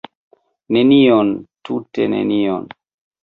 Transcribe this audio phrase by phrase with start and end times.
[0.77, 1.29] Nenion,
[1.69, 2.67] tute nenion!